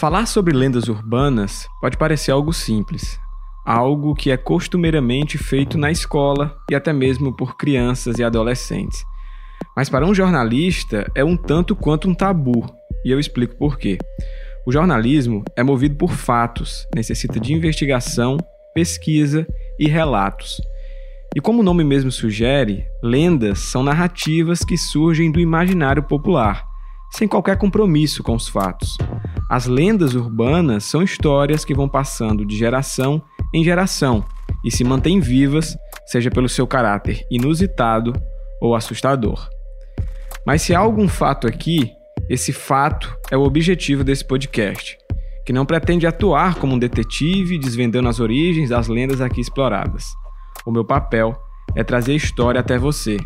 Falar 0.00 0.24
sobre 0.24 0.56
lendas 0.56 0.88
urbanas 0.88 1.68
pode 1.78 1.98
parecer 1.98 2.30
algo 2.30 2.54
simples, 2.54 3.20
algo 3.66 4.14
que 4.14 4.30
é 4.30 4.36
costumeiramente 4.38 5.36
feito 5.36 5.76
na 5.76 5.90
escola 5.90 6.56
e 6.70 6.74
até 6.74 6.90
mesmo 6.90 7.36
por 7.36 7.58
crianças 7.58 8.18
e 8.18 8.24
adolescentes. 8.24 9.04
Mas 9.76 9.90
para 9.90 10.06
um 10.06 10.14
jornalista 10.14 11.06
é 11.14 11.22
um 11.22 11.36
tanto 11.36 11.76
quanto 11.76 12.08
um 12.08 12.14
tabu, 12.14 12.64
e 13.04 13.10
eu 13.10 13.20
explico 13.20 13.58
por 13.58 13.76
quê. 13.76 13.98
O 14.66 14.72
jornalismo 14.72 15.44
é 15.54 15.62
movido 15.62 15.96
por 15.96 16.12
fatos, 16.12 16.86
necessita 16.94 17.38
de 17.38 17.52
investigação, 17.52 18.38
pesquisa 18.74 19.46
e 19.78 19.86
relatos. 19.86 20.62
E 21.36 21.42
como 21.42 21.60
o 21.60 21.62
nome 21.62 21.84
mesmo 21.84 22.10
sugere, 22.10 22.86
lendas 23.02 23.58
são 23.58 23.82
narrativas 23.82 24.64
que 24.64 24.78
surgem 24.78 25.30
do 25.30 25.38
imaginário 25.38 26.02
popular, 26.02 26.64
sem 27.10 27.28
qualquer 27.28 27.58
compromisso 27.58 28.22
com 28.22 28.34
os 28.34 28.48
fatos. 28.48 28.96
As 29.50 29.66
lendas 29.66 30.14
urbanas 30.14 30.84
são 30.84 31.02
histórias 31.02 31.64
que 31.64 31.74
vão 31.74 31.88
passando 31.88 32.46
de 32.46 32.56
geração 32.56 33.20
em 33.52 33.64
geração 33.64 34.24
e 34.64 34.70
se 34.70 34.84
mantêm 34.84 35.18
vivas, 35.18 35.76
seja 36.06 36.30
pelo 36.30 36.48
seu 36.48 36.68
caráter 36.68 37.26
inusitado 37.28 38.12
ou 38.60 38.76
assustador. 38.76 39.48
Mas 40.46 40.62
se 40.62 40.72
há 40.72 40.78
algum 40.78 41.08
fato 41.08 41.48
aqui, 41.48 41.90
esse 42.28 42.52
fato 42.52 43.12
é 43.28 43.36
o 43.36 43.42
objetivo 43.42 44.04
desse 44.04 44.24
podcast, 44.24 44.96
que 45.44 45.52
não 45.52 45.66
pretende 45.66 46.06
atuar 46.06 46.54
como 46.54 46.76
um 46.76 46.78
detetive 46.78 47.58
desvendando 47.58 48.08
as 48.08 48.20
origens 48.20 48.70
das 48.70 48.86
lendas 48.86 49.20
aqui 49.20 49.40
exploradas. 49.40 50.04
O 50.64 50.70
meu 50.70 50.84
papel 50.84 51.34
é 51.74 51.82
trazer 51.82 52.12
a 52.12 52.16
história 52.16 52.60
até 52.60 52.78
você, 52.78 53.16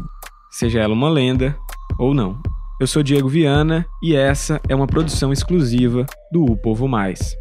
seja 0.50 0.80
ela 0.80 0.94
uma 0.94 1.10
lenda 1.10 1.54
ou 1.98 2.14
não. 2.14 2.40
Eu 2.84 2.86
sou 2.86 3.02
Diego 3.02 3.30
Viana 3.30 3.86
e 4.02 4.14
essa 4.14 4.60
é 4.68 4.74
uma 4.74 4.86
produção 4.86 5.32
exclusiva 5.32 6.04
do 6.30 6.44
O 6.44 6.54
Povo 6.54 6.86
Mais. 6.86 7.34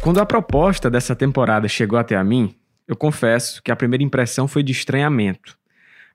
Quando 0.00 0.20
a 0.20 0.24
proposta 0.24 0.88
dessa 0.88 1.14
temporada 1.14 1.68
chegou 1.68 1.98
até 1.98 2.16
a 2.16 2.24
mim, 2.24 2.54
eu 2.86 2.96
confesso 2.96 3.62
que 3.62 3.70
a 3.70 3.76
primeira 3.76 4.02
impressão 4.02 4.48
foi 4.48 4.62
de 4.62 4.72
estranhamento. 4.72 5.58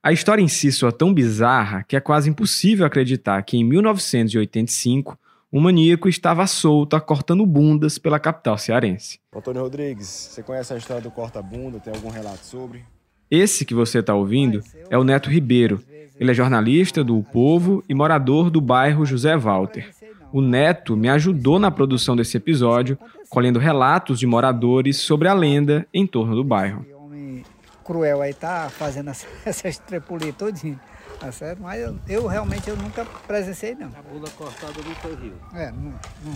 A 0.01 0.11
história 0.11 0.41
em 0.41 0.47
si 0.47 0.71
soa 0.71 0.91
tão 0.91 1.13
bizarra 1.13 1.83
que 1.87 1.95
é 1.95 1.99
quase 1.99 2.27
impossível 2.27 2.87
acreditar 2.87 3.39
que 3.43 3.55
em 3.55 3.63
1985 3.63 5.15
um 5.53 5.59
maníaco 5.59 6.09
estava 6.09 6.47
solto, 6.47 6.99
cortando 7.01 7.45
bundas 7.45 7.99
pela 7.99 8.19
capital 8.19 8.57
cearense. 8.57 9.19
Antônio 9.35 9.61
Rodrigues, 9.61 10.07
você 10.07 10.41
conhece 10.41 10.73
a 10.73 10.77
história 10.77 11.03
do 11.03 11.11
corta-bunda? 11.11 11.79
Tem 11.79 11.93
algum 11.93 12.09
relato 12.09 12.43
sobre? 12.43 12.83
Esse 13.29 13.63
que 13.63 13.75
você 13.75 13.99
está 13.99 14.15
ouvindo 14.15 14.63
é 14.89 14.97
o 14.97 15.03
Neto 15.03 15.29
Ribeiro. 15.29 15.79
Ele 16.19 16.31
é 16.31 16.33
jornalista 16.33 17.03
do 17.03 17.19
o 17.19 17.23
Povo 17.23 17.83
e 17.87 17.93
morador 17.93 18.49
do 18.49 18.59
bairro 18.59 19.05
José 19.05 19.37
Walter. 19.37 19.91
O 20.31 20.41
Neto 20.41 20.97
me 20.97 21.07
ajudou 21.07 21.59
na 21.59 21.69
produção 21.69 22.15
desse 22.15 22.35
episódio, 22.35 22.97
colhendo 23.29 23.59
relatos 23.59 24.19
de 24.19 24.25
moradores 24.25 24.97
sobre 24.97 25.27
a 25.27 25.33
lenda 25.35 25.87
em 25.93 26.07
torno 26.07 26.35
do 26.35 26.43
bairro. 26.43 26.83
O 26.91 27.05
homem 27.05 27.43
cruel 27.83 28.23
aí 28.23 28.33
tá 28.33 28.71
fazendo 28.71 29.11
essas 29.45 29.77
trepulias 29.77 30.35
todinho. 30.35 30.79
Tá 31.23 31.31
certo? 31.31 31.61
Mas 31.61 31.81
eu, 31.81 31.95
eu, 32.05 32.27
realmente 32.27 32.69
eu 32.69 32.75
nunca 32.75 33.05
presenciei, 33.25 33.75
não. 33.75 33.87
A 33.87 34.01
bula 34.01 34.29
cortada 34.31 34.73
no 34.73 35.15
rio. 35.15 35.37
É, 35.53 35.71
não. 35.71 35.93
não. 36.21 36.35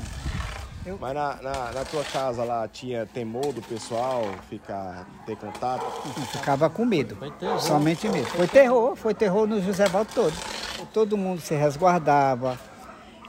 Eu... 0.86 0.98
Mas 1.02 1.14
na, 1.14 1.36
na, 1.42 1.72
na, 1.74 1.84
tua 1.84 2.06
casa 2.06 2.46
lá 2.46 2.66
tinha 2.70 3.06
temor 3.06 3.52
do 3.52 3.62
pessoal 3.62 4.24
ficar, 4.50 5.06
ter 5.25 5.36
contato? 5.36 5.84
Ficava 6.31 6.70
com 6.70 6.86
medo. 6.86 7.18
Somente 7.59 8.08
medo. 8.08 8.28
Foi 8.28 8.48
terror, 8.48 8.96
foi 8.96 9.14
terror 9.14 9.46
no 9.46 9.62
José 9.62 9.86
Valdo 9.90 10.09
todo. 10.16 10.34
Todo 10.94 11.18
mundo 11.18 11.42
se 11.42 11.54
resguardava, 11.54 12.58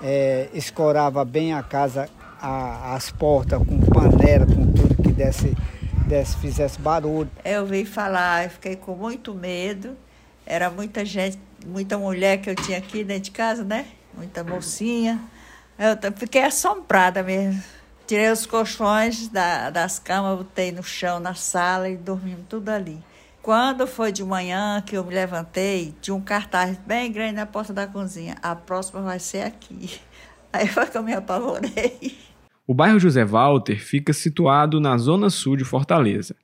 é, 0.00 0.48
escorava 0.54 1.24
bem 1.24 1.52
a 1.52 1.62
casa, 1.64 2.08
a, 2.40 2.94
as 2.94 3.10
portas 3.10 3.58
com 3.58 3.80
panela, 3.80 4.46
com 4.46 4.72
tudo 4.72 5.02
que 5.02 5.10
desse, 5.10 5.56
desse, 6.06 6.36
fizesse 6.36 6.80
barulho. 6.80 7.30
Eu 7.44 7.66
vi 7.66 7.84
falar, 7.84 8.44
eu 8.44 8.50
fiquei 8.50 8.76
com 8.76 8.94
muito 8.94 9.34
medo. 9.34 9.96
Era 10.50 10.70
muita 10.70 11.04
gente 11.04 11.38
muita 11.66 11.98
mulher 11.98 12.38
que 12.38 12.48
eu 12.48 12.54
tinha 12.54 12.78
aqui 12.78 13.04
dentro 13.04 13.24
de 13.24 13.30
casa, 13.30 13.64
né? 13.64 13.86
Muita 14.16 14.42
mocinha. 14.42 15.20
Eu 15.78 16.12
fiquei 16.16 16.42
assombrada 16.42 17.22
mesmo. 17.22 17.62
Tirei 18.06 18.30
os 18.30 18.46
colchões 18.46 19.28
da, 19.28 19.68
das 19.68 19.98
camas, 19.98 20.38
botei 20.38 20.72
no 20.72 20.82
chão, 20.82 21.20
na 21.20 21.34
sala 21.34 21.88
e 21.88 21.96
dormimos 21.96 22.46
tudo 22.48 22.70
ali. 22.70 22.98
Quando 23.42 23.86
foi 23.86 24.10
de 24.10 24.24
manhã 24.24 24.82
que 24.84 24.96
eu 24.96 25.04
me 25.04 25.14
levantei, 25.14 25.94
tinha 26.00 26.14
um 26.14 26.20
cartaz 26.20 26.78
bem 26.86 27.12
grande 27.12 27.34
na 27.34 27.46
porta 27.46 27.72
da 27.72 27.86
cozinha. 27.86 28.36
A 28.42 28.56
próxima 28.56 29.02
vai 29.02 29.18
ser 29.18 29.42
aqui. 29.42 30.00
Aí 30.50 30.66
foi 30.66 30.86
que 30.86 30.96
eu 30.96 31.02
me 31.02 31.12
apavorei. 31.12 32.16
O 32.66 32.72
bairro 32.72 32.98
José 32.98 33.24
Walter 33.24 33.78
fica 33.78 34.12
situado 34.12 34.80
na 34.80 34.96
zona 34.96 35.28
sul 35.28 35.56
de 35.56 35.64
Fortaleza. 35.64 36.34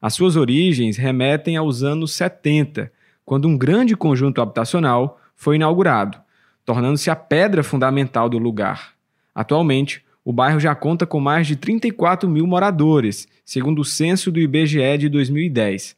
As 0.00 0.14
suas 0.14 0.34
origens 0.34 0.96
remetem 0.96 1.56
aos 1.56 1.84
anos 1.84 2.12
70, 2.14 2.90
quando 3.24 3.48
um 3.48 3.56
grande 3.56 3.96
conjunto 3.96 4.40
habitacional 4.40 5.20
foi 5.34 5.56
inaugurado, 5.56 6.18
tornando-se 6.64 7.10
a 7.10 7.16
pedra 7.16 7.62
fundamental 7.62 8.28
do 8.28 8.38
lugar. 8.38 8.92
Atualmente, 9.34 10.04
o 10.24 10.32
bairro 10.32 10.60
já 10.60 10.74
conta 10.74 11.06
com 11.06 11.18
mais 11.18 11.46
de 11.46 11.56
34 11.56 12.28
mil 12.28 12.46
moradores, 12.46 13.26
segundo 13.44 13.80
o 13.80 13.84
censo 13.84 14.30
do 14.30 14.38
IBGE 14.38 14.98
de 14.98 15.08
2010. 15.08 15.96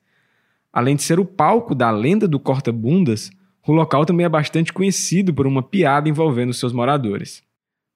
Além 0.73 0.97
de 0.97 1.03
ser 1.03 1.21
o 1.21 1.25
palco 1.25 1.75
da 1.75 1.91
lenda 1.91 2.27
do 2.27 2.41
corta-bundas, 2.41 3.31
o 3.67 3.73
local 3.73 4.05
também 4.05 4.27
é 4.27 4.29
bastante 4.29 4.73
conhecido 4.73 5.33
por 5.33 5.47
uma 5.47 5.63
piada 5.63 6.09
envolvendo 6.09 6.53
seus 6.53 6.73
moradores. 6.73 7.43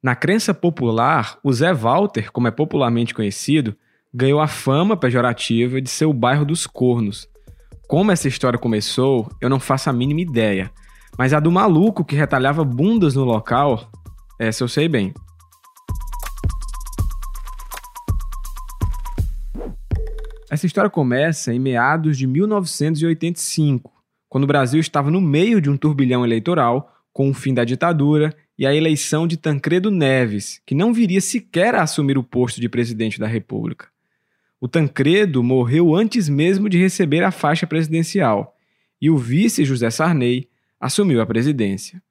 Na 0.02 0.14
crença 0.14 0.54
popular, 0.54 1.38
o 1.42 1.52
Zé 1.52 1.74
Walter, 1.74 2.30
como 2.30 2.46
é 2.46 2.50
popularmente 2.50 3.12
conhecido, 3.12 3.76
ganhou 4.14 4.40
a 4.40 4.46
fama 4.46 4.96
pejorativa 4.96 5.80
de 5.80 5.90
ser 5.90 6.04
o 6.04 6.12
bairro 6.12 6.44
dos 6.44 6.66
cornos, 6.66 7.28
como 7.88 8.12
essa 8.12 8.28
história 8.28 8.58
começou, 8.58 9.32
eu 9.40 9.48
não 9.48 9.58
faço 9.58 9.88
a 9.88 9.92
mínima 9.94 10.20
ideia. 10.20 10.70
Mas 11.16 11.32
a 11.32 11.40
do 11.40 11.50
maluco 11.50 12.04
que 12.04 12.14
retalhava 12.14 12.62
bundas 12.62 13.14
no 13.14 13.24
local, 13.24 13.90
essa 14.38 14.62
eu 14.62 14.68
sei 14.68 14.86
bem. 14.88 15.14
Essa 20.50 20.66
história 20.66 20.90
começa 20.90 21.52
em 21.52 21.58
meados 21.58 22.18
de 22.18 22.26
1985, 22.26 23.90
quando 24.28 24.44
o 24.44 24.48
Brasil 24.48 24.80
estava 24.80 25.10
no 25.10 25.20
meio 25.20 25.58
de 25.58 25.70
um 25.70 25.76
turbilhão 25.76 26.24
eleitoral 26.24 26.92
com 27.10 27.30
o 27.30 27.34
fim 27.34 27.54
da 27.54 27.64
ditadura 27.64 28.36
e 28.58 28.66
a 28.66 28.74
eleição 28.74 29.26
de 29.26 29.38
Tancredo 29.38 29.90
Neves, 29.90 30.60
que 30.66 30.74
não 30.74 30.92
viria 30.92 31.22
sequer 31.22 31.74
a 31.74 31.84
assumir 31.84 32.18
o 32.18 32.22
posto 32.22 32.60
de 32.60 32.68
presidente 32.68 33.18
da 33.18 33.26
República. 33.26 33.88
O 34.60 34.66
Tancredo 34.66 35.40
morreu 35.40 35.94
antes 35.94 36.28
mesmo 36.28 36.68
de 36.68 36.78
receber 36.78 37.22
a 37.22 37.30
faixa 37.30 37.64
presidencial 37.64 38.56
e 39.00 39.08
o 39.08 39.16
vice 39.16 39.64
José 39.64 39.88
Sarney 39.88 40.50
assumiu 40.80 41.22
a 41.22 41.26
presidência. 41.26 42.02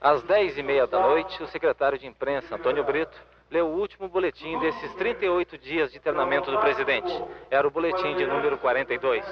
Às 0.00 0.22
10h30 0.22 0.88
da 0.88 0.98
noite, 0.98 1.42
o 1.42 1.46
secretário 1.48 1.98
de 1.98 2.06
imprensa, 2.06 2.54
Antônio 2.54 2.82
Brito, 2.84 3.20
leu 3.50 3.66
o 3.66 3.78
último 3.78 4.08
boletim 4.08 4.58
desses 4.60 4.94
38 4.94 5.58
dias 5.58 5.92
de 5.92 5.98
internamento 5.98 6.50
do 6.50 6.58
presidente. 6.58 7.12
Era 7.50 7.68
o 7.68 7.70
boletim 7.70 8.16
de 8.16 8.24
número 8.24 8.56
42. 8.56 9.22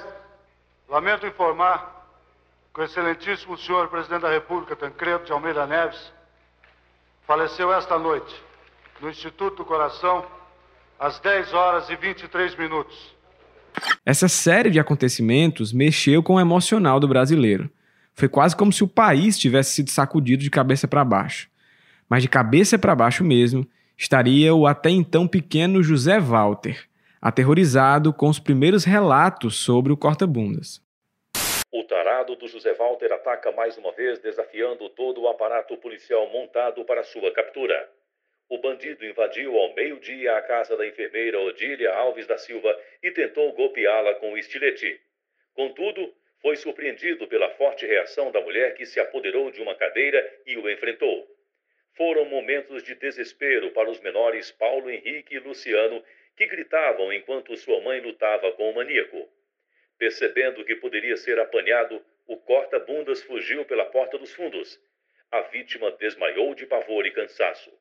Lamento 0.87 1.25
informar 1.25 2.07
que 2.71 2.81
o 2.81 2.83
excelentíssimo 2.83 3.57
senhor 3.57 3.87
presidente 3.87 4.21
da 4.21 4.29
República, 4.29 4.75
Tancredo 4.75 5.25
de 5.25 5.31
Almeida 5.31 5.65
Neves, 5.65 6.13
faleceu 7.25 7.73
esta 7.73 7.97
noite 7.97 8.35
no 9.01 9.09
Instituto 9.09 9.57
do 9.57 9.65
Coração 9.65 10.23
às 10.99 11.17
10 11.19 11.53
horas 11.53 11.89
e 11.89 11.95
23 11.95 12.55
minutos. 12.55 13.15
Essa 14.05 14.27
série 14.27 14.69
de 14.69 14.79
acontecimentos 14.79 15.71
mexeu 15.71 16.21
com 16.21 16.35
o 16.35 16.39
emocional 16.39 16.99
do 16.99 17.07
brasileiro. 17.07 17.69
Foi 18.13 18.27
quase 18.27 18.55
como 18.55 18.73
se 18.73 18.83
o 18.83 18.87
país 18.87 19.39
tivesse 19.39 19.71
sido 19.71 19.89
sacudido 19.89 20.43
de 20.43 20.49
cabeça 20.49 20.87
para 20.87 21.05
baixo. 21.05 21.49
Mas 22.09 22.21
de 22.21 22.27
cabeça 22.27 22.77
para 22.77 22.95
baixo 22.95 23.23
mesmo 23.23 23.65
estaria 23.97 24.53
o 24.53 24.67
até 24.67 24.89
então 24.89 25.27
pequeno 25.27 25.81
José 25.81 26.19
Walter, 26.19 26.85
aterrorizado 27.21 28.11
com 28.11 28.27
os 28.27 28.39
primeiros 28.39 28.83
relatos 28.83 29.55
sobre 29.55 29.93
o 29.93 29.97
corta-bundas. 29.97 30.81
O 31.71 31.83
tarado 31.83 32.35
do 32.35 32.47
José 32.47 32.73
Walter 32.73 33.13
ataca 33.13 33.51
mais 33.51 33.77
uma 33.77 33.91
vez, 33.93 34.19
desafiando 34.19 34.89
todo 34.89 35.21
o 35.21 35.27
aparato 35.29 35.77
policial 35.77 36.29
montado 36.31 36.83
para 36.83 37.03
sua 37.03 37.31
captura 37.31 37.87
o 38.49 38.57
bandido 38.57 39.05
invadiu 39.05 39.55
ao 39.55 39.75
meio-dia 39.75 40.35
a 40.35 40.41
casa 40.41 40.75
da 40.75 40.85
enfermeira 40.85 41.39
Odília 41.39 41.93
Alves 41.93 42.25
da 42.25 42.37
Silva 42.37 42.75
e 43.01 43.11
tentou 43.11 43.53
golpeá-la 43.53 44.15
com 44.15 44.33
o 44.33 44.37
estilete. 44.37 44.99
Contudo, 45.53 46.11
foi 46.41 46.55
surpreendido 46.55 47.27
pela 47.27 47.51
forte 47.51 47.85
reação 47.85 48.31
da 48.31 48.41
mulher 48.41 48.73
que 48.73 48.87
se 48.87 48.99
apoderou 48.99 49.51
de 49.51 49.61
uma 49.61 49.75
cadeira 49.75 50.19
e 50.47 50.57
o 50.57 50.67
enfrentou. 50.67 51.27
Foram 51.95 52.25
momentos 52.25 52.81
de 52.83 52.95
desespero 52.95 53.69
para 53.71 53.89
os 53.89 53.99
menores 53.99 54.51
Paulo 54.51 54.89
Henrique 54.89 55.35
e 55.35 55.39
Luciano, 55.39 56.03
que 56.35 56.47
gritavam 56.47 57.13
enquanto 57.13 57.55
sua 57.55 57.79
mãe 57.81 57.99
lutava 57.99 58.51
com 58.53 58.71
o 58.71 58.73
maníaco. 58.73 59.29
Percebendo 59.97 60.65
que 60.65 60.75
poderia 60.75 61.17
ser 61.17 61.37
apanhado, 61.39 62.03
O 62.25 62.37
corta-bundas 62.37 63.23
fugiu 63.23 63.65
pela 63.65 63.85
porta 63.85 64.15
dos 64.15 64.31
fundos. 64.35 64.79
A 65.31 65.41
vítima 65.41 65.89
desmaiou 65.93 66.53
de 66.53 66.67
pavor 66.67 67.07
e 67.07 67.11
cansaço. 67.11 67.71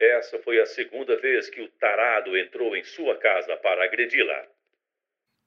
Essa 0.00 0.38
foi 0.40 0.60
a 0.60 0.66
segunda 0.66 1.18
vez 1.18 1.48
que 1.48 1.62
o 1.62 1.68
tarado 1.80 2.36
entrou 2.36 2.76
em 2.76 2.84
sua 2.84 3.16
casa 3.16 3.56
para 3.56 3.82
agredi-la. 3.82 4.44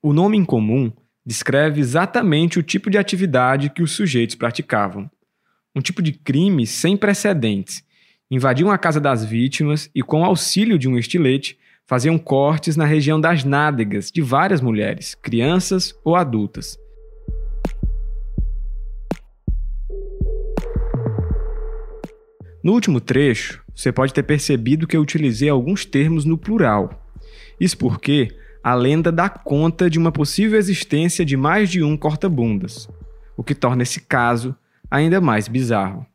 O 0.01 0.12
nome 0.12 0.38
em 0.38 0.46
comum 0.46 0.92
descreve 1.24 1.80
exatamente 1.80 2.57
o 2.57 2.63
tipo 2.63 2.90
de 2.90 2.98
atividade 2.98 3.69
que 3.69 3.84
os 3.84 3.92
sujeitos 3.92 4.36
praticavam. 4.36 5.10
Um 5.75 5.81
tipo 5.81 6.01
de 6.01 6.13
crime 6.13 6.66
sem 6.66 6.98
precedentes. 6.98 7.86
Invadiam 8.31 8.72
a 8.72 8.78
casa 8.78 9.00
das 9.00 9.24
vítimas 9.24 9.88
e, 9.94 10.01
com 10.01 10.25
auxílio 10.25 10.80
de 10.80 10.90
um 10.90 10.98
estilete, 10.98 11.60
faziam 11.86 12.18
cortes 12.18 12.75
na 12.75 12.86
região 12.86 13.22
das 13.22 13.44
nádegas 13.44 14.12
de 14.12 14.22
várias 14.22 14.62
mulheres, 14.62 15.13
crianças 15.13 15.94
ou 16.04 16.16
adultas. 16.16 16.75
No 22.63 22.74
último 22.74 23.00
trecho, 23.00 23.63
você 23.80 23.94
pode 23.94 24.14
ter 24.14 24.24
percebido 24.24 24.86
que 24.86 24.98
eu 24.98 25.02
utilizei 25.02 25.48
alguns 25.48 25.86
termos 25.86 26.26
no 26.26 26.38
plural. 26.38 27.02
Isso 27.58 27.78
porque 27.78 28.28
a 28.62 28.76
lenda 28.76 29.10
dá 29.10 29.30
conta 29.30 29.90
de 29.90 29.98
uma 29.98 30.12
possível 30.12 30.60
existência 30.60 31.24
de 31.24 31.38
mais 31.38 31.70
de 31.70 31.81
um 31.81 31.96
corta-bundas, 31.96 32.90
o 33.38 33.44
que 33.44 33.56
torna 33.56 33.84
esse 33.84 34.02
caso 34.02 34.54
ainda 34.92 35.22
mais 35.22 35.48
bizarro. 35.48 36.06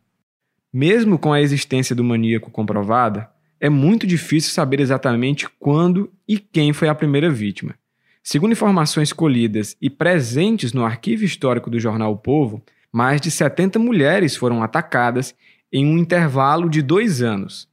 Mesmo 0.70 1.18
com 1.18 1.32
a 1.32 1.40
existência 1.40 1.96
do 1.96 2.04
maníaco 2.04 2.50
comprovada, 2.50 3.30
é 3.58 3.70
muito 3.70 4.06
difícil 4.06 4.52
saber 4.52 4.78
exatamente 4.78 5.48
quando 5.58 6.12
e 6.28 6.38
quem 6.38 6.74
foi 6.74 6.90
a 6.90 6.94
primeira 6.94 7.30
vítima. 7.30 7.74
Segundo 8.22 8.52
informações 8.52 9.10
colhidas 9.10 9.74
e 9.80 9.88
presentes 9.88 10.74
no 10.74 10.84
arquivo 10.84 11.24
histórico 11.24 11.70
do 11.70 11.80
jornal 11.80 12.12
o 12.12 12.18
Povo, 12.18 12.62
mais 12.92 13.22
de 13.22 13.30
70 13.30 13.78
mulheres 13.78 14.36
foram 14.36 14.62
atacadas 14.62 15.34
em 15.74 15.84
um 15.84 15.98
intervalo 15.98 16.70
de 16.70 16.80
dois 16.80 17.20
anos, 17.20 17.68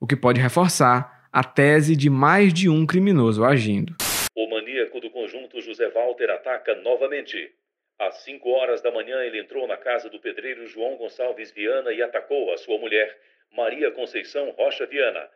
o 0.00 0.08
que 0.08 0.16
pode 0.16 0.40
reforçar 0.40 1.28
a 1.32 1.44
tese 1.44 1.94
de 1.94 2.10
mais 2.10 2.52
de 2.52 2.68
um 2.68 2.84
criminoso 2.84 3.44
agindo. 3.44 3.94
O 4.34 4.50
maníaco 4.50 5.00
do 5.00 5.08
conjunto 5.08 5.60
José 5.60 5.88
Walter 5.90 6.30
ataca 6.30 6.74
novamente. 6.82 7.52
Às 7.96 8.24
5 8.24 8.48
horas 8.50 8.82
da 8.82 8.90
manhã, 8.90 9.22
ele 9.22 9.38
entrou 9.38 9.68
na 9.68 9.76
casa 9.76 10.10
do 10.10 10.18
pedreiro 10.18 10.66
João 10.66 10.96
Gonçalves 10.96 11.52
Viana 11.52 11.92
e 11.92 12.02
atacou 12.02 12.52
a 12.52 12.56
sua 12.56 12.76
mulher, 12.76 13.16
Maria 13.56 13.92
Conceição 13.92 14.52
Rocha 14.58 14.84
Viana. 14.86 15.28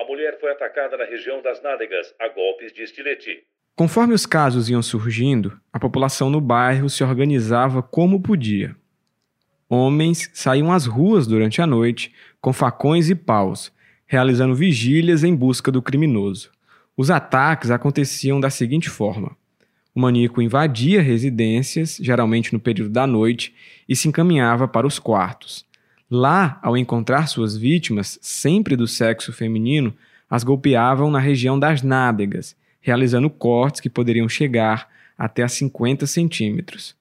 A 0.00 0.04
mulher 0.06 0.40
foi 0.40 0.50
atacada 0.50 0.96
na 0.96 1.04
região 1.04 1.42
das 1.42 1.60
nádegas 1.60 2.14
a 2.18 2.28
golpes 2.28 2.72
de 2.72 2.82
estilete. 2.82 3.44
Conforme 3.76 4.14
os 4.14 4.24
casos 4.24 4.70
iam 4.70 4.80
surgindo, 4.80 5.60
a 5.70 5.78
população 5.78 6.30
no 6.30 6.40
bairro 6.40 6.88
se 6.88 7.04
organizava 7.04 7.82
como 7.82 8.22
podia. 8.22 8.74
Homens 9.68 10.30
saíam 10.32 10.72
às 10.72 10.86
ruas 10.86 11.26
durante 11.26 11.60
a 11.60 11.66
noite 11.66 12.12
com 12.40 12.52
facões 12.52 13.10
e 13.10 13.14
paus, 13.14 13.70
realizando 14.06 14.54
vigílias 14.54 15.22
em 15.22 15.34
busca 15.34 15.70
do 15.70 15.82
criminoso. 15.82 16.50
Os 16.96 17.10
ataques 17.10 17.70
aconteciam 17.70 18.40
da 18.40 18.50
seguinte 18.50 18.88
forma: 18.88 19.36
o 19.94 20.00
maníaco 20.00 20.40
invadia 20.40 21.02
residências, 21.02 21.98
geralmente 22.00 22.52
no 22.52 22.60
período 22.60 22.90
da 22.90 23.06
noite, 23.06 23.54
e 23.88 23.94
se 23.94 24.08
encaminhava 24.08 24.66
para 24.66 24.86
os 24.86 24.98
quartos. 24.98 25.66
Lá, 26.10 26.58
ao 26.62 26.76
encontrar 26.76 27.26
suas 27.26 27.56
vítimas, 27.56 28.18
sempre 28.22 28.74
do 28.74 28.86
sexo 28.86 29.32
feminino, 29.32 29.94
as 30.30 30.42
golpeavam 30.42 31.10
na 31.10 31.18
região 31.18 31.58
das 31.58 31.82
nádegas, 31.82 32.56
realizando 32.80 33.28
cortes 33.28 33.80
que 33.80 33.90
poderiam 33.90 34.28
chegar 34.28 34.88
até 35.16 35.42
a 35.42 35.48
50 35.48 36.06
centímetros. 36.06 36.97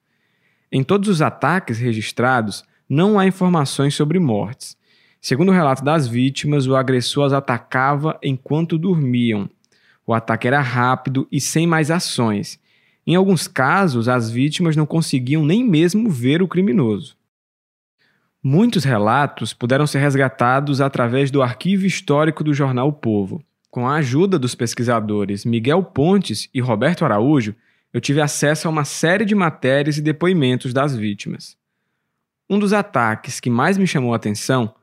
Em 0.71 0.83
todos 0.83 1.07
os 1.07 1.21
ataques 1.21 1.79
registrados, 1.79 2.63
não 2.89 3.17
há 3.17 3.25
informações 3.25 3.95
sobre 3.95 4.19
mortes. 4.19 4.77
Segundo 5.21 5.49
o 5.49 5.53
relato 5.53 5.83
das 5.83 6.07
vítimas, 6.07 6.67
o 6.67 6.75
agressor 6.75 7.25
as 7.25 7.33
atacava 7.33 8.19
enquanto 8.21 8.77
dormiam. 8.77 9.49
O 10.05 10.13
ataque 10.13 10.47
era 10.47 10.61
rápido 10.61 11.27
e 11.31 11.41
sem 11.41 11.67
mais 11.67 11.91
ações. 11.91 12.59
Em 13.05 13.15
alguns 13.15 13.47
casos, 13.47 14.07
as 14.07 14.29
vítimas 14.29 14.75
não 14.75 14.85
conseguiam 14.85 15.45
nem 15.45 15.63
mesmo 15.63 16.09
ver 16.09 16.41
o 16.41 16.47
criminoso. 16.47 17.15
Muitos 18.43 18.83
relatos 18.83 19.53
puderam 19.53 19.87
ser 19.87 19.99
resgatados 19.99 20.79
através 20.79 21.31
do 21.31 21.41
arquivo 21.41 21.85
histórico 21.85 22.43
do 22.43 22.53
jornal 22.53 22.89
o 22.89 22.93
Povo. 22.93 23.43
Com 23.69 23.87
a 23.87 23.95
ajuda 23.95 24.39
dos 24.39 24.55
pesquisadores 24.55 25.43
Miguel 25.43 25.83
Pontes 25.83 26.49
e 26.53 26.61
Roberto 26.61 27.03
Araújo, 27.03 27.55
eu 27.93 28.01
tive 28.01 28.21
acesso 28.21 28.67
a 28.67 28.71
uma 28.71 28.85
série 28.85 29.25
de 29.25 29.33
matérias 29.33 29.97
e 29.97 30.01
depoimentos 30.01 30.73
das 30.73 30.95
vítimas. 30.95 31.57
Um 32.49 32.59
dos 32.59 32.73
ataques 32.73 33.39
que 33.39 33.49
mais 33.49 33.77
me 33.77 33.87
chamou 33.87 34.13
a 34.13 34.17
atenção 34.17 34.73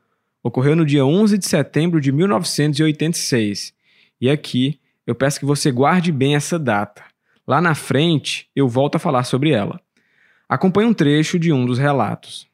ocorreu 0.43 0.75
no 0.75 0.85
dia 0.85 1.03
11 1.03 1.37
de 1.37 1.45
setembro 1.47 1.99
de 1.99 2.11
1986. 2.11 3.73
E 4.21 4.29
aqui 4.29 4.79
eu 5.05 5.15
peço 5.15 5.39
que 5.39 5.45
você 5.45 5.71
guarde 5.71 6.11
bem 6.11 6.35
essa 6.35 6.59
data. 6.59 7.03
Lá 7.47 7.61
na 7.61 7.73
frente 7.73 8.49
eu 8.55 8.67
volto 8.67 8.95
a 8.95 8.99
falar 8.99 9.23
sobre 9.23 9.51
ela. 9.51 9.79
Acompanhe 10.47 10.87
um 10.87 10.93
trecho 10.93 11.39
de 11.39 11.51
um 11.51 11.65
dos 11.65 11.79
relatos. 11.79 12.47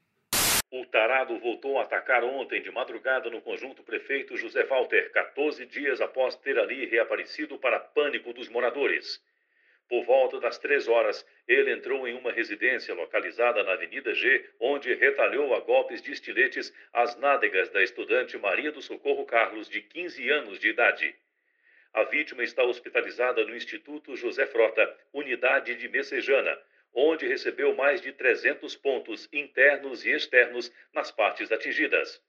O 0.71 0.86
tarado 0.86 1.38
voltou 1.39 1.77
a 1.80 1.83
atacar 1.83 2.24
ontem 2.24 2.62
de 2.62 2.71
madrugada 2.71 3.30
no 3.30 3.42
conjunto 3.42 3.83
prefeito 3.83 4.38
José 4.38 4.63
Walter, 4.65 5.12
14 5.12 5.65
dias 5.65 6.00
após 6.00 6.36
ter 6.36 6.57
ali 6.57 6.86
reaparecido 6.86 7.57
para 7.57 7.80
pânico 7.80 8.33
dos 8.33 8.47
moradores. 8.47 9.19
Por 9.91 10.05
volta 10.05 10.39
das 10.39 10.57
três 10.57 10.88
horas, 10.88 11.25
ele 11.45 11.69
entrou 11.69 12.07
em 12.07 12.13
uma 12.13 12.31
residência 12.31 12.93
localizada 12.93 13.61
na 13.61 13.73
Avenida 13.73 14.13
G, 14.13 14.49
onde 14.57 14.93
retalhou 14.93 15.53
a 15.53 15.59
golpes 15.59 16.01
de 16.01 16.13
estiletes 16.13 16.73
as 16.93 17.17
nádegas 17.17 17.67
da 17.67 17.83
estudante 17.83 18.38
Maria 18.38 18.71
do 18.71 18.81
Socorro 18.81 19.25
Carlos, 19.25 19.67
de 19.67 19.81
15 19.81 20.29
anos 20.29 20.59
de 20.59 20.69
idade. 20.69 21.13
A 21.91 22.03
vítima 22.03 22.41
está 22.41 22.63
hospitalizada 22.63 23.43
no 23.43 23.53
Instituto 23.53 24.16
José 24.16 24.45
Frota, 24.45 24.97
unidade 25.11 25.75
de 25.75 25.89
Messejana, 25.89 26.57
onde 26.94 27.27
recebeu 27.27 27.75
mais 27.75 27.99
de 27.99 28.13
300 28.13 28.73
pontos 28.77 29.27
internos 29.33 30.06
e 30.06 30.11
externos 30.11 30.71
nas 30.94 31.11
partes 31.11 31.51
atingidas. 31.51 32.23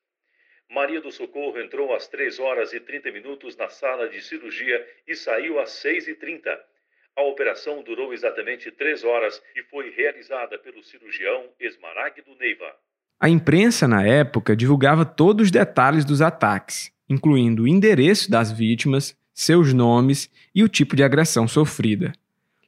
Maria 0.68 1.00
do 1.00 1.12
Socorro 1.12 1.60
entrou 1.60 1.94
às 1.94 2.08
3 2.08 2.40
horas 2.40 2.72
e 2.72 2.80
30 2.80 3.12
minutos 3.12 3.54
na 3.56 3.68
sala 3.68 4.08
de 4.08 4.20
cirurgia 4.20 4.84
e 5.06 5.14
saiu 5.14 5.60
às 5.60 5.70
6 5.70 6.08
e 6.08 6.16
30 6.16 6.71
a 7.16 7.23
operação 7.23 7.83
durou 7.83 8.12
exatamente 8.12 8.71
três 8.71 9.04
horas 9.04 9.40
e 9.54 9.62
foi 9.64 9.90
realizada 9.90 10.59
pelo 10.59 10.83
cirurgião 10.83 11.45
Esmaragdo 11.61 12.35
Neiva. 12.38 12.73
A 13.21 13.28
imprensa, 13.28 13.87
na 13.87 14.04
época, 14.04 14.57
divulgava 14.57 15.04
todos 15.04 15.47
os 15.47 15.50
detalhes 15.50 16.04
dos 16.04 16.21
ataques, 16.21 16.92
incluindo 17.09 17.62
o 17.62 17.69
endereço 17.69 18.31
das 18.31 18.50
vítimas, 18.50 19.16
seus 19.33 19.73
nomes 19.73 20.31
e 20.54 20.62
o 20.62 20.69
tipo 20.69 20.97
de 20.97 21.02
agressão 21.02 21.47
sofrida. 21.47 22.12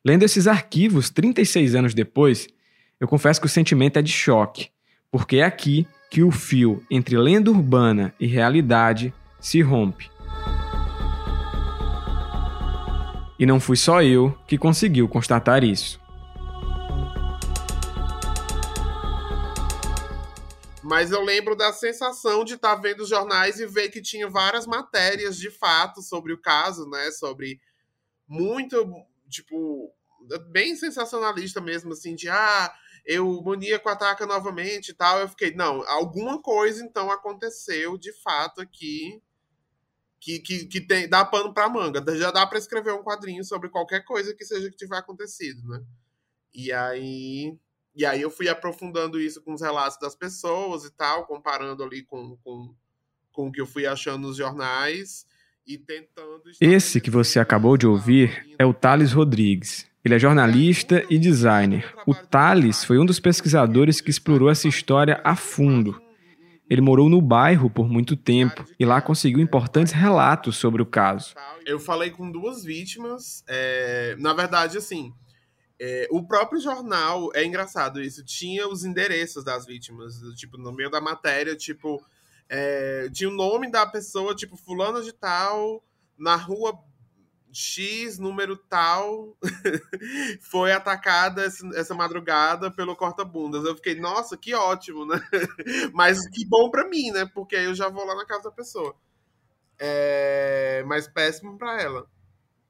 Lendo 0.04 0.22
esses 0.22 0.46
arquivos 0.46 1.10
36 1.10 1.74
anos 1.74 1.94
depois, 1.94 2.46
eu 3.00 3.08
confesso 3.08 3.40
que 3.40 3.46
o 3.46 3.50
sentimento 3.50 3.98
é 3.98 4.02
de 4.02 4.12
choque, 4.12 4.68
porque 5.10 5.36
é 5.36 5.44
aqui 5.44 5.86
que 6.10 6.22
o 6.22 6.30
fio 6.30 6.84
entre 6.90 7.16
lenda 7.16 7.50
urbana 7.50 8.14
e 8.20 8.26
realidade 8.26 9.12
se 9.40 9.60
rompe. 9.60 10.13
E 13.38 13.44
não 13.44 13.58
fui 13.58 13.76
só 13.76 14.02
eu 14.02 14.36
que 14.46 14.56
conseguiu 14.56 15.08
constatar 15.08 15.64
isso. 15.64 16.00
Mas 20.82 21.10
eu 21.10 21.22
lembro 21.22 21.56
da 21.56 21.72
sensação 21.72 22.44
de 22.44 22.54
estar 22.54 22.76
tá 22.76 22.80
vendo 22.80 23.00
os 23.00 23.08
jornais 23.08 23.58
e 23.58 23.66
ver 23.66 23.88
que 23.88 24.02
tinha 24.02 24.28
várias 24.28 24.66
matérias 24.66 25.38
de 25.38 25.50
fato 25.50 26.02
sobre 26.02 26.32
o 26.32 26.40
caso, 26.40 26.88
né? 26.88 27.10
Sobre 27.10 27.58
muito, 28.28 28.76
tipo, 29.28 29.90
bem 30.50 30.76
sensacionalista 30.76 31.60
mesmo, 31.60 31.92
assim, 31.92 32.14
de 32.14 32.28
ah, 32.28 32.72
eu 33.04 33.42
maníaco 33.42 33.88
ataca 33.88 34.26
novamente 34.26 34.90
e 34.90 34.94
tal. 34.94 35.18
Eu 35.18 35.28
fiquei, 35.28 35.54
não, 35.54 35.82
alguma 35.88 36.40
coisa 36.40 36.84
então 36.84 37.10
aconteceu 37.10 37.98
de 37.98 38.12
fato 38.22 38.60
aqui 38.60 39.22
que, 40.24 40.38
que, 40.38 40.64
que 40.64 40.80
tem, 40.80 41.06
dá 41.06 41.22
pano 41.22 41.52
para 41.52 41.68
manga. 41.68 42.02
Já 42.16 42.30
dá 42.30 42.46
para 42.46 42.58
escrever 42.58 42.94
um 42.94 43.02
quadrinho 43.02 43.44
sobre 43.44 43.68
qualquer 43.68 44.02
coisa 44.06 44.34
que 44.34 44.42
seja 44.42 44.70
que 44.70 44.76
tiver 44.76 44.96
acontecido, 44.96 45.62
né? 45.68 45.82
E 46.54 46.72
aí, 46.72 47.54
e 47.94 48.06
aí 48.06 48.22
eu 48.22 48.30
fui 48.30 48.48
aprofundando 48.48 49.20
isso 49.20 49.42
com 49.42 49.52
os 49.52 49.60
relatos 49.60 49.98
das 49.98 50.14
pessoas 50.14 50.86
e 50.86 50.90
tal, 50.90 51.26
comparando 51.26 51.84
ali 51.84 52.02
com, 52.02 52.38
com, 52.42 52.74
com 53.32 53.48
o 53.48 53.52
que 53.52 53.60
eu 53.60 53.66
fui 53.66 53.84
achando 53.84 54.26
nos 54.26 54.38
jornais 54.38 55.26
e 55.66 55.76
tentando. 55.76 56.42
Esse 56.58 57.02
que 57.02 57.10
você 57.10 57.38
acabou 57.38 57.76
de 57.76 57.86
ouvir 57.86 58.54
é 58.58 58.64
o 58.64 58.72
Thales 58.72 59.12
Rodrigues. 59.12 59.86
Ele 60.02 60.14
é 60.14 60.18
jornalista 60.18 61.04
e 61.10 61.18
designer. 61.18 61.94
O 62.06 62.14
Thales 62.14 62.82
foi 62.82 62.98
um 62.98 63.04
dos 63.04 63.20
pesquisadores 63.20 64.00
que 64.00 64.10
explorou 64.10 64.48
essa 64.48 64.68
história 64.68 65.20
a 65.22 65.36
fundo 65.36 66.02
ele 66.68 66.80
morou 66.80 67.08
no 67.08 67.20
bairro 67.20 67.68
por 67.68 67.88
muito 67.88 68.16
tempo 68.16 68.64
e 68.78 68.84
lá 68.84 69.00
conseguiu 69.00 69.40
importantes 69.40 69.92
relatos 69.92 70.56
sobre 70.56 70.80
o 70.82 70.86
caso. 70.86 71.34
Eu 71.66 71.78
falei 71.78 72.10
com 72.10 72.30
duas 72.30 72.64
vítimas. 72.64 73.44
É... 73.48 74.16
Na 74.18 74.32
verdade, 74.32 74.78
assim, 74.78 75.12
É, 75.80 76.06
o 76.08 76.22
próprio 76.22 76.60
jornal, 76.60 77.30
é 77.34 77.44
engraçado 77.44 78.00
isso, 78.00 78.24
tinha 78.24 78.66
os 78.68 78.84
endereços 78.84 79.42
das 79.42 79.66
vítimas, 79.66 80.14
tipo, 80.36 80.56
no 80.56 80.72
meio 80.72 80.88
da 80.88 81.00
matéria, 81.00 81.56
tipo, 81.56 82.00
é, 82.48 83.08
tinha 83.12 83.28
o 83.28 83.34
nome 83.34 83.68
da 83.68 83.84
pessoa, 83.84 84.36
tipo, 84.36 84.56
fulano 84.56 85.02
de 85.02 85.12
tal, 85.12 85.82
na 86.16 86.36
rua 86.36 86.78
X, 87.54 88.18
número 88.18 88.56
tal, 88.56 89.36
foi 90.40 90.72
atacada 90.72 91.44
essa 91.44 91.94
madrugada 91.94 92.70
pelo 92.70 92.96
corta-bundas. 92.96 93.64
Eu 93.64 93.76
fiquei, 93.76 93.94
nossa, 93.94 94.36
que 94.36 94.54
ótimo, 94.54 95.06
né? 95.06 95.20
Mas 95.94 96.28
que 96.28 96.44
bom 96.44 96.70
para 96.70 96.88
mim, 96.88 97.10
né? 97.12 97.24
Porque 97.32 97.56
aí 97.56 97.64
eu 97.66 97.74
já 97.74 97.88
vou 97.88 98.04
lá 98.04 98.14
na 98.14 98.26
casa 98.26 98.44
da 98.44 98.50
pessoa. 98.50 98.94
É... 99.78 100.82
Mas 100.86 101.06
péssimo 101.06 101.56
para 101.56 101.80
ela. 101.80 102.10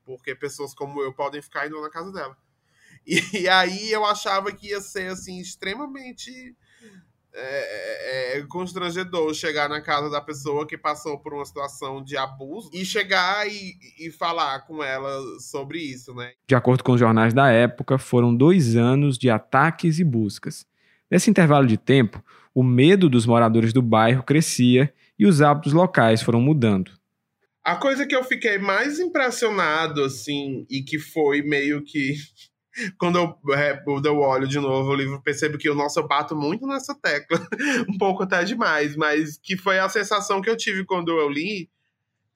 Porque 0.04 0.34
pessoas 0.34 0.74
como 0.74 1.00
eu 1.00 1.12
podem 1.14 1.40
ficar 1.40 1.66
indo 1.66 1.80
na 1.80 1.90
casa 1.90 2.12
dela. 2.12 2.36
E, 3.06 3.46
aí 3.48 3.92
eu 3.92 4.02
achava 4.02 4.50
que 4.50 4.68
ia 4.68 4.80
ser, 4.80 5.08
assim, 5.08 5.38
extremamente 5.38 6.56
é, 7.36 8.36
é, 8.36 8.38
é, 8.38 8.42
constrangedor 8.46 9.34
chegar 9.34 9.68
na 9.68 9.80
casa 9.80 10.08
da 10.08 10.20
pessoa 10.20 10.66
que 10.66 10.78
passou 10.78 11.18
por 11.18 11.34
uma 11.34 11.44
situação 11.44 12.02
de 12.02 12.16
abuso 12.16 12.70
e 12.72 12.84
chegar 12.84 13.44
e, 13.48 13.74
e 13.98 14.10
falar 14.10 14.60
com 14.60 14.82
ela 14.82 15.20
sobre 15.40 15.80
isso, 15.80 16.14
né? 16.14 16.30
De 16.46 16.54
acordo 16.54 16.84
com 16.84 16.92
os 16.92 17.00
jornais 17.00 17.34
da 17.34 17.50
época, 17.50 17.98
foram 17.98 18.34
dois 18.34 18.76
anos 18.76 19.18
de 19.18 19.28
ataques 19.28 19.98
e 19.98 20.04
buscas. 20.04 20.64
Nesse 21.10 21.28
intervalo 21.28 21.66
de 21.66 21.76
tempo, 21.76 22.22
o 22.54 22.62
medo 22.62 23.08
dos 23.08 23.26
moradores 23.26 23.72
do 23.72 23.82
bairro 23.82 24.22
crescia 24.22 24.92
e 25.18 25.26
os 25.26 25.42
hábitos 25.42 25.72
locais 25.72 26.22
foram 26.22 26.40
mudando. 26.40 26.92
A 27.64 27.76
coisa 27.76 28.06
que 28.06 28.14
eu 28.14 28.22
fiquei 28.22 28.58
mais 28.58 29.00
impressionado, 29.00 30.04
assim, 30.04 30.66
e 30.70 30.82
que 30.82 30.98
foi 30.98 31.42
meio 31.42 31.82
que 31.82 32.14
quando 32.98 33.18
eu, 33.18 33.54
é, 33.54 33.82
eu 33.86 34.18
olho 34.18 34.46
de 34.48 34.58
novo 34.58 34.90
o 34.90 34.94
livro, 34.94 35.22
percebo 35.22 35.58
que 35.58 35.70
o 35.70 35.74
nosso 35.74 35.98
eu 36.00 36.06
bato 36.06 36.34
muito 36.34 36.66
nessa 36.66 36.94
tecla, 36.94 37.38
um 37.88 37.96
pouco 37.98 38.22
até 38.22 38.42
demais, 38.44 38.96
mas 38.96 39.38
que 39.38 39.56
foi 39.56 39.78
a 39.78 39.88
sensação 39.88 40.40
que 40.40 40.50
eu 40.50 40.56
tive 40.56 40.84
quando 40.84 41.18
eu 41.18 41.28
li, 41.28 41.70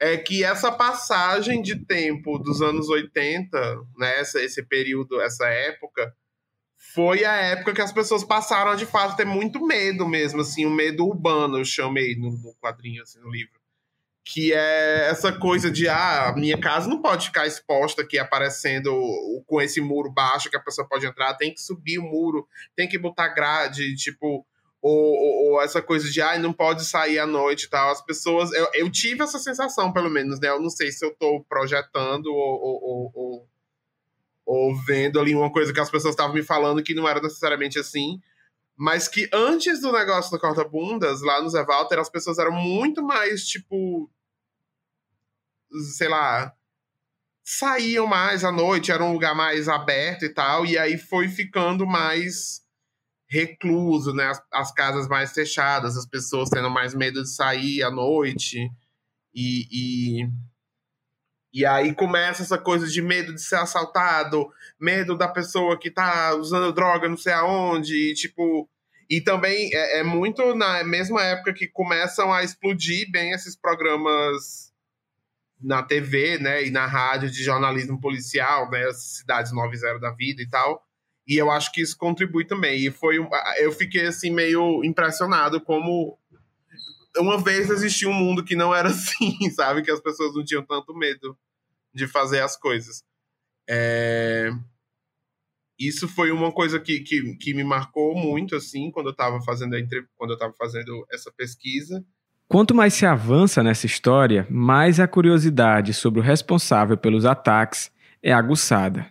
é 0.00 0.16
que 0.16 0.44
essa 0.44 0.70
passagem 0.70 1.60
de 1.60 1.84
tempo 1.84 2.38
dos 2.38 2.62
anos 2.62 2.88
80, 2.88 3.58
né, 3.96 4.20
essa, 4.20 4.40
esse 4.40 4.62
período, 4.62 5.20
essa 5.20 5.46
época, 5.48 6.14
foi 6.76 7.24
a 7.24 7.34
época 7.34 7.74
que 7.74 7.82
as 7.82 7.92
pessoas 7.92 8.22
passaram 8.22 8.70
a, 8.70 8.76
de 8.76 8.86
fato, 8.86 9.16
ter 9.16 9.26
muito 9.26 9.64
medo 9.66 10.08
mesmo, 10.08 10.40
assim, 10.40 10.64
o 10.64 10.68
um 10.68 10.74
medo 10.74 11.04
urbano, 11.04 11.58
eu 11.58 11.64
chamei 11.64 12.14
no, 12.14 12.30
no 12.30 12.54
quadrinho, 12.60 13.02
assim, 13.02 13.18
no 13.18 13.30
livro 13.30 13.58
que 14.30 14.52
é 14.52 15.08
essa 15.08 15.32
coisa 15.32 15.70
de 15.70 15.88
ah, 15.88 16.34
minha 16.36 16.60
casa 16.60 16.86
não 16.86 17.00
pode 17.00 17.28
ficar 17.28 17.46
exposta 17.46 18.02
aqui 18.02 18.18
aparecendo 18.18 18.92
com 19.46 19.58
esse 19.58 19.80
muro 19.80 20.12
baixo 20.12 20.50
que 20.50 20.56
a 20.56 20.60
pessoa 20.60 20.86
pode 20.86 21.06
entrar, 21.06 21.32
tem 21.32 21.54
que 21.54 21.62
subir 21.62 21.98
o 21.98 22.02
muro, 22.02 22.46
tem 22.76 22.86
que 22.86 22.98
botar 22.98 23.28
grade, 23.28 23.96
tipo, 23.96 24.46
ou, 24.82 25.14
ou, 25.14 25.52
ou 25.52 25.62
essa 25.62 25.80
coisa 25.80 26.10
de 26.10 26.20
ah, 26.20 26.38
não 26.38 26.52
pode 26.52 26.84
sair 26.84 27.18
à 27.18 27.26
noite 27.26 27.62
e 27.62 27.70
tal. 27.70 27.90
As 27.90 28.04
pessoas, 28.04 28.52
eu, 28.52 28.68
eu, 28.74 28.92
tive 28.92 29.22
essa 29.22 29.38
sensação, 29.38 29.94
pelo 29.94 30.10
menos, 30.10 30.38
né? 30.38 30.50
Eu 30.50 30.60
não 30.60 30.68
sei 30.68 30.92
se 30.92 31.02
eu 31.06 31.14
tô 31.14 31.42
projetando 31.48 32.26
ou, 32.26 32.36
ou, 32.36 33.10
ou, 33.14 33.48
ou 34.44 34.76
vendo 34.84 35.18
ali 35.18 35.34
uma 35.34 35.50
coisa 35.50 35.72
que 35.72 35.80
as 35.80 35.90
pessoas 35.90 36.12
estavam 36.12 36.34
me 36.34 36.42
falando 36.42 36.82
que 36.82 36.92
não 36.92 37.08
era 37.08 37.22
necessariamente 37.22 37.78
assim 37.78 38.20
mas 38.80 39.08
que 39.08 39.28
antes 39.32 39.80
do 39.80 39.90
negócio 39.90 40.30
do 40.30 40.38
corta-bundas, 40.38 41.20
lá 41.20 41.42
no 41.42 41.50
Zé 41.50 41.64
Walter, 41.64 41.98
as 41.98 42.08
pessoas 42.08 42.38
eram 42.38 42.52
muito 42.52 43.02
mais, 43.02 43.44
tipo, 43.44 44.08
sei 45.96 46.08
lá, 46.08 46.52
saíam 47.44 48.06
mais 48.06 48.44
à 48.44 48.52
noite, 48.52 48.92
era 48.92 49.02
um 49.02 49.12
lugar 49.12 49.34
mais 49.34 49.68
aberto 49.68 50.24
e 50.24 50.28
tal, 50.28 50.66
e 50.66 50.76
aí 50.76 50.98
foi 50.98 51.28
ficando 51.28 51.86
mais 51.86 52.60
recluso, 53.28 54.12
né? 54.14 54.26
As, 54.26 54.42
as, 54.52 54.72
casas 54.72 55.08
mais 55.08 55.32
fechadas, 55.32 55.96
as 55.96 56.06
pessoas 56.06 56.50
tendo 56.50 56.70
mais 56.70 56.94
medo 56.94 57.22
de 57.22 57.34
sair 57.34 57.82
à 57.82 57.90
noite. 57.90 58.70
E, 59.34 59.66
e, 60.22 60.28
e 61.52 61.64
aí 61.66 61.94
começa 61.94 62.42
essa 62.42 62.58
coisa 62.58 62.86
de 62.86 63.00
medo 63.00 63.34
de 63.34 63.42
ser 63.42 63.56
assaltado, 63.56 64.48
medo 64.80 65.16
da 65.16 65.28
pessoa 65.28 65.78
que 65.78 65.90
tá 65.90 66.34
usando 66.34 66.72
droga 66.72 67.08
não 67.08 67.16
sei 67.16 67.32
aonde, 67.32 68.10
e, 68.10 68.14
tipo. 68.14 68.68
E 69.10 69.22
também 69.22 69.70
é, 69.72 70.00
é 70.00 70.02
muito 70.02 70.54
na 70.54 70.84
mesma 70.84 71.22
época 71.22 71.54
que 71.54 71.66
começam 71.66 72.30
a 72.30 72.42
explodir 72.44 73.10
bem 73.10 73.30
esses 73.32 73.56
programas 73.56 74.67
na 75.60 75.82
TV, 75.82 76.38
né, 76.38 76.64
e 76.64 76.70
na 76.70 76.86
rádio 76.86 77.30
de 77.30 77.42
jornalismo 77.42 78.00
policial, 78.00 78.70
né, 78.70 78.92
cidades 78.92 79.52
90 79.52 79.98
da 79.98 80.10
vida 80.12 80.42
e 80.42 80.48
tal. 80.48 80.84
E 81.26 81.36
eu 81.36 81.50
acho 81.50 81.72
que 81.72 81.82
isso 81.82 81.96
contribui 81.96 82.46
também. 82.46 82.86
E 82.86 82.90
foi 82.90 83.18
eu 83.58 83.72
fiquei 83.72 84.06
assim 84.06 84.30
meio 84.30 84.82
impressionado 84.84 85.60
como 85.60 86.18
uma 87.18 87.42
vez 87.42 87.70
existia 87.70 88.08
um 88.08 88.14
mundo 88.14 88.44
que 88.44 88.56
não 88.56 88.74
era 88.74 88.88
assim, 88.90 89.50
sabe, 89.50 89.82
que 89.82 89.90
as 89.90 90.00
pessoas 90.00 90.34
não 90.34 90.44
tinham 90.44 90.64
tanto 90.64 90.94
medo 90.94 91.36
de 91.92 92.06
fazer 92.06 92.40
as 92.40 92.56
coisas. 92.56 93.02
É... 93.68 94.50
Isso 95.78 96.08
foi 96.08 96.32
uma 96.32 96.52
coisa 96.52 96.80
que, 96.80 97.00
que, 97.00 97.36
que 97.36 97.54
me 97.54 97.62
marcou 97.62 98.16
muito 98.16 98.56
assim 98.56 98.90
quando 98.90 99.06
eu 99.08 99.12
estava 99.12 99.40
fazendo 99.42 99.76
a 99.76 99.78
quando 100.16 100.30
eu 100.30 100.34
estava 100.34 100.52
fazendo 100.54 101.06
essa 101.12 101.30
pesquisa 101.32 102.04
Quanto 102.48 102.74
mais 102.74 102.94
se 102.94 103.04
avança 103.04 103.62
nessa 103.62 103.84
história, 103.84 104.46
mais 104.48 104.98
a 104.98 105.06
curiosidade 105.06 105.92
sobre 105.92 106.18
o 106.18 106.22
responsável 106.22 106.96
pelos 106.96 107.26
ataques 107.26 107.92
é 108.22 108.32
aguçada. 108.32 109.06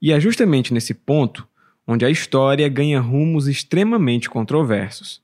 E 0.00 0.12
é 0.12 0.20
justamente 0.20 0.74
nesse 0.74 0.92
ponto 0.92 1.48
onde 1.86 2.04
a 2.04 2.10
história 2.10 2.68
ganha 2.68 3.00
rumos 3.00 3.48
extremamente 3.48 4.28
controversos. 4.28 5.22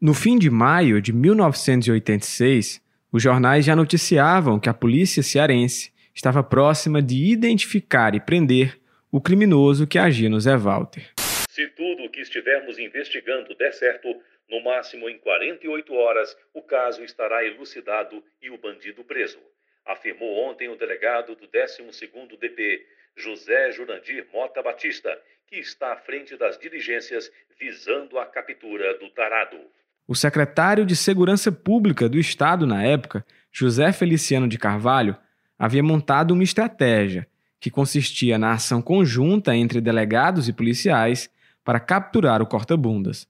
No 0.00 0.14
fim 0.14 0.38
de 0.38 0.48
maio 0.48 1.02
de 1.02 1.12
1986, 1.12 2.80
os 3.12 3.22
jornais 3.22 3.62
já 3.62 3.76
noticiavam 3.76 4.58
que 4.58 4.70
a 4.70 4.74
polícia 4.74 5.22
cearense 5.22 5.92
estava 6.14 6.42
próxima 6.42 7.02
de 7.02 7.30
identificar 7.30 8.14
e 8.14 8.20
prender 8.20 8.80
o 9.12 9.20
criminoso 9.20 9.86
que 9.86 9.98
agia 9.98 10.30
no 10.30 10.40
Zé 10.40 10.56
Walter. 10.56 11.10
Se 11.50 11.66
tudo 11.76 12.04
o 12.04 12.10
que 12.10 12.20
estivermos 12.20 12.78
investigando 12.78 13.54
der 13.54 13.72
certo, 13.72 14.08
no 14.50 14.62
máximo 14.62 15.08
em 15.08 15.18
48 15.18 15.92
horas, 15.94 16.36
o 16.54 16.62
caso 16.62 17.02
estará 17.04 17.44
elucidado 17.44 18.24
e 18.40 18.50
o 18.50 18.58
bandido 18.58 19.04
preso, 19.04 19.38
afirmou 19.84 20.48
ontem 20.48 20.68
o 20.68 20.76
delegado 20.76 21.34
do 21.34 21.46
12º 21.48 22.38
DP, 22.38 22.86
José 23.16 23.72
Jurandir 23.72 24.26
Mota 24.32 24.62
Batista, 24.62 25.10
que 25.46 25.56
está 25.56 25.92
à 25.92 25.96
frente 25.96 26.36
das 26.36 26.58
diligências 26.58 27.30
visando 27.58 28.18
a 28.18 28.26
captura 28.26 28.98
do 28.98 29.10
tarado. 29.10 29.58
O 30.06 30.14
secretário 30.14 30.86
de 30.86 30.94
Segurança 30.94 31.50
Pública 31.50 32.08
do 32.08 32.18
Estado 32.18 32.66
na 32.66 32.82
época, 32.82 33.24
José 33.50 33.92
Feliciano 33.92 34.48
de 34.48 34.56
Carvalho, 34.56 35.16
havia 35.58 35.82
montado 35.82 36.32
uma 36.32 36.42
estratégia 36.42 37.26
que 37.60 37.70
consistia 37.70 38.38
na 38.38 38.52
ação 38.52 38.80
conjunta 38.80 39.54
entre 39.54 39.80
delegados 39.80 40.48
e 40.48 40.52
policiais 40.52 41.30
para 41.64 41.80
capturar 41.80 42.40
o 42.40 42.46
corta-bundas. 42.46 43.26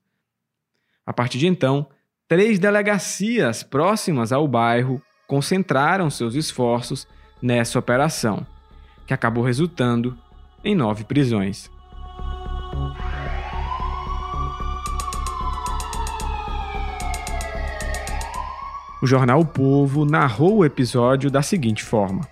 A 1.09 1.13
partir 1.15 1.39
de 1.39 1.47
então, 1.47 1.89
três 2.29 2.59
delegacias 2.59 3.63
próximas 3.63 4.31
ao 4.31 4.47
bairro 4.47 5.01
concentraram 5.27 6.11
seus 6.11 6.35
esforços 6.35 7.09
nessa 7.41 7.79
operação, 7.79 8.47
que 9.07 9.15
acabou 9.15 9.43
resultando 9.43 10.15
em 10.63 10.75
nove 10.75 11.05
prisões. 11.05 11.71
O 19.01 19.07
jornal 19.07 19.41
o 19.41 19.47
Povo 19.47 20.05
narrou 20.05 20.59
o 20.59 20.65
episódio 20.67 21.31
da 21.31 21.41
seguinte 21.41 21.83
forma: 21.83 22.29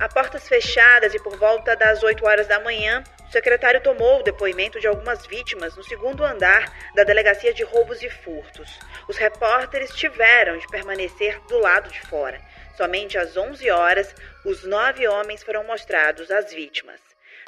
A 0.00 0.08
portas 0.08 0.48
fechadas 0.48 1.14
e 1.14 1.22
por 1.22 1.36
volta 1.36 1.76
das 1.76 2.02
8 2.02 2.26
horas 2.26 2.48
da 2.48 2.58
manhã, 2.58 3.04
o 3.32 3.40
secretário 3.42 3.80
tomou 3.80 4.20
o 4.20 4.22
depoimento 4.22 4.78
de 4.78 4.86
algumas 4.86 5.26
vítimas 5.26 5.74
no 5.74 5.82
segundo 5.82 6.22
andar 6.22 6.70
da 6.94 7.02
Delegacia 7.02 7.54
de 7.54 7.62
Roubos 7.62 8.02
e 8.02 8.10
Furtos. 8.10 8.78
Os 9.08 9.16
repórteres 9.16 9.94
tiveram 9.94 10.58
de 10.58 10.66
permanecer 10.66 11.40
do 11.48 11.58
lado 11.58 11.90
de 11.90 11.98
fora. 12.02 12.38
Somente 12.76 13.16
às 13.16 13.34
11 13.34 13.70
horas, 13.70 14.14
os 14.44 14.64
nove 14.64 15.08
homens 15.08 15.42
foram 15.42 15.64
mostrados 15.64 16.30
às 16.30 16.52
vítimas. 16.52 17.00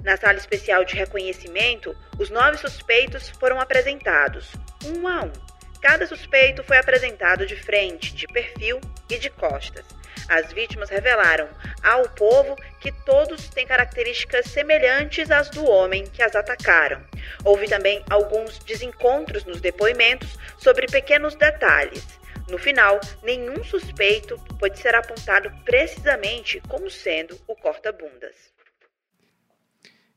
Na 0.03 0.17
sala 0.17 0.38
especial 0.38 0.87
de 0.87 0.97
reconhecimento, 0.97 1.95
os 2.19 2.31
nove 2.31 2.57
suspeitos 2.57 3.29
foram 3.38 3.61
apresentados, 3.61 4.53
um 4.87 5.07
a 5.07 5.25
um. 5.25 5.33
Cada 5.83 6.07
suspeito 6.07 6.64
foi 6.64 6.79
apresentado 6.79 7.45
de 7.45 7.57
frente, 7.57 8.14
de 8.14 8.26
perfil 8.29 8.81
e 9.11 9.19
de 9.19 9.29
costas. 9.29 9.85
As 10.28 10.52
vítimas 10.52 10.90
revelaram 10.90 11.49
ao 11.83 12.09
povo 12.11 12.56
que 12.80 12.90
todos 13.04 13.49
têm 13.49 13.66
características 13.66 14.47
semelhantes 14.47 15.30
às 15.30 15.50
do 15.50 15.64
homem 15.64 16.04
que 16.04 16.23
as 16.23 16.35
atacaram. 16.35 17.02
Houve 17.44 17.68
também 17.68 18.02
alguns 18.09 18.59
desencontros 18.61 19.44
nos 19.44 19.61
depoimentos 19.61 20.38
sobre 20.59 20.87
pequenos 20.87 21.35
detalhes. 21.35 22.06
No 22.49 22.59
final, 22.59 23.00
nenhum 23.23 23.62
suspeito 23.64 24.38
pode 24.59 24.78
ser 24.78 24.94
apontado 24.94 25.50
precisamente 25.64 26.61
como 26.68 26.90
sendo 26.90 27.38
o 27.47 27.54
corta-bundas. 27.54 28.52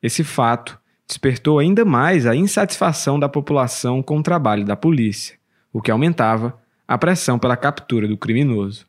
Esse 0.01 0.23
fato 0.23 0.79
despertou 1.07 1.59
ainda 1.59 1.85
mais 1.85 2.25
a 2.25 2.35
insatisfação 2.35 3.19
da 3.19 3.29
população 3.29 4.03
com 4.03 4.17
o 4.17 4.23
trabalho 4.23 4.65
da 4.65 4.75
polícia, 4.75 5.37
o 5.71 5.81
que 5.81 5.89
aumentava 5.89 6.61
a 6.87 6.97
pressão 6.97 7.37
pela 7.37 7.57
captura 7.57 8.07
do 8.07 8.17
criminoso. 8.17 8.86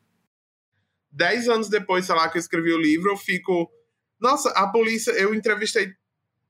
Dez 1.19 1.49
anos 1.49 1.69
depois, 1.69 2.07
sei 2.07 2.15
lá, 2.15 2.29
que 2.29 2.39
eu 2.39 2.41
escrevi 2.41 2.73
o 2.73 2.81
livro, 2.81 3.11
eu 3.11 3.17
fico. 3.17 3.69
Nossa, 4.21 4.51
a 4.51 4.69
polícia. 4.69 5.11
Eu 5.11 5.35
entrevistei 5.35 5.93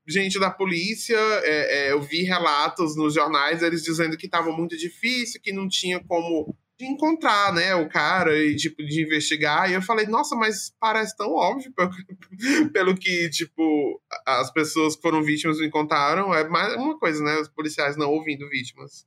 gente 0.06 0.38
da 0.38 0.50
polícia, 0.50 1.16
é, 1.16 1.88
é, 1.88 1.92
eu 1.92 2.00
vi 2.00 2.22
relatos 2.22 2.96
nos 2.96 3.14
jornais, 3.14 3.62
eles 3.62 3.82
dizendo 3.82 4.16
que 4.16 4.26
estava 4.26 4.50
muito 4.50 4.76
difícil, 4.76 5.40
que 5.40 5.52
não 5.52 5.68
tinha 5.68 6.02
como 6.04 6.54
encontrar, 6.80 7.52
né, 7.52 7.74
o 7.74 7.88
cara 7.88 8.36
e, 8.38 8.54
tipo, 8.54 8.84
de 8.84 9.02
investigar. 9.02 9.70
E 9.70 9.74
eu 9.74 9.82
falei, 9.82 10.06
nossa, 10.06 10.36
mas 10.36 10.72
parece 10.78 11.16
tão 11.16 11.32
óbvio 11.34 11.72
pelo, 11.72 11.90
pelo 12.72 12.94
que, 12.94 13.30
tipo, 13.30 14.00
as 14.26 14.50
pessoas 14.50 14.96
que 14.96 15.02
foram 15.02 15.22
vítimas 15.22 15.58
me 15.58 15.70
contaram. 15.70 16.32
É 16.34 16.46
mais 16.48 16.74
uma 16.74 16.98
coisa, 16.98 17.22
né, 17.24 17.38
os 17.40 17.48
policiais 17.48 17.96
não 17.96 18.10
ouvindo 18.10 18.48
vítimas. 18.48 19.06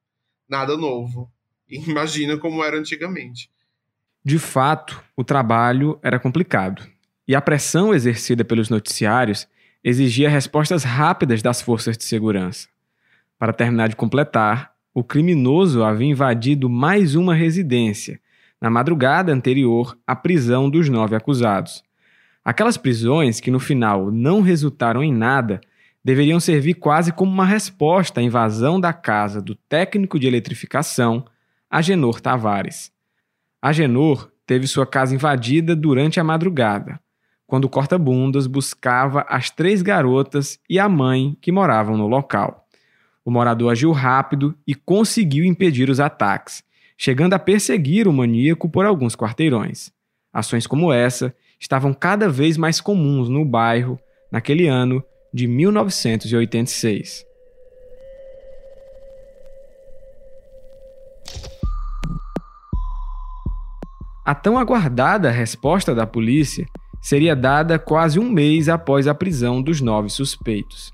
Nada 0.50 0.76
novo. 0.76 1.32
Imagina 1.70 2.38
como 2.38 2.64
era 2.64 2.78
antigamente. 2.78 3.50
De 4.24 4.38
fato, 4.38 5.04
o 5.18 5.24
trabalho 5.24 5.98
era 6.04 6.20
complicado. 6.20 6.88
E 7.28 7.36
a 7.36 7.42
pressão 7.42 7.94
exercida 7.94 8.46
pelos 8.46 8.70
noticiários 8.70 9.48
exigia 9.84 10.30
respostas 10.30 10.84
rápidas 10.84 11.42
das 11.42 11.62
forças 11.62 11.98
de 11.98 12.04
segurança. 12.04 12.68
Para 13.40 13.52
terminar 13.52 13.90
de 13.90 13.96
completar, 13.96 14.74
o 14.94 15.04
criminoso 15.04 15.84
havia 15.84 16.08
invadido 16.08 16.70
mais 16.70 17.16
uma 17.16 17.34
residência, 17.34 18.20
na 18.62 18.70
madrugada 18.70 19.34
anterior 19.34 19.98
à 20.06 20.16
prisão 20.16 20.70
dos 20.70 20.88
nove 20.88 21.16
acusados. 21.16 21.84
Aquelas 22.46 22.78
prisões 22.78 23.40
que 23.40 23.50
no 23.50 23.60
final 23.60 24.12
não 24.12 24.42
resultaram 24.42 25.04
em 25.04 25.12
nada 25.12 25.62
deveriam 26.04 26.40
servir 26.40 26.76
quase 26.76 27.12
como 27.12 27.32
uma 27.32 27.46
resposta 27.46 28.20
à 28.20 28.24
invasão 28.24 28.80
da 28.80 28.94
casa 28.94 29.42
do 29.42 29.56
técnico 29.56 30.20
de 30.20 30.28
eletrificação, 30.28 31.26
Agenor 31.70 32.22
Tavares. 32.22 32.92
Agenor 33.62 34.32
teve 34.46 34.66
sua 34.68 34.88
casa 34.88 35.14
invadida 35.14 35.76
durante 35.76 36.20
a 36.20 36.24
madrugada 36.24 37.00
quando 37.52 37.68
corta-bundas 37.68 38.48
buscava 38.48 39.26
as 39.28 39.50
três 39.50 39.82
garotas 39.82 40.58
e 40.70 40.80
a 40.80 40.88
mãe 40.88 41.38
que 41.42 41.52
moravam 41.52 41.98
no 41.98 42.08
local. 42.08 42.66
O 43.26 43.30
morador 43.30 43.74
agiu 43.74 43.92
rápido 43.92 44.58
e 44.66 44.74
conseguiu 44.74 45.44
impedir 45.44 45.90
os 45.90 46.00
ataques, 46.00 46.64
chegando 46.98 47.34
a 47.34 47.40
perseguir 47.40 48.08
o 48.08 48.14
maníaco 48.14 48.70
por 48.70 48.86
alguns 48.86 49.18
quarteirões. 49.18 49.92
Ações 50.32 50.66
como 50.66 50.94
essa 50.94 51.36
estavam 51.60 51.94
cada 51.94 52.30
vez 52.30 52.56
mais 52.56 52.80
comuns 52.80 53.28
no 53.28 53.44
bairro 53.44 54.00
naquele 54.32 54.68
ano 54.68 55.04
de 55.34 55.46
1986. 55.46 57.26
A 64.24 64.36
tão 64.36 64.60
aguardada 64.60 65.32
resposta 65.32 65.96
da 65.96 66.06
polícia 66.06 66.68
seria 67.02 67.36
dada 67.36 67.80
quase 67.80 68.20
um 68.20 68.30
mês 68.30 68.70
após 68.70 69.08
a 69.08 69.16
prisão 69.16 69.64
dos 69.64 69.82
nove 69.82 70.10
suspeitos. 70.10 70.92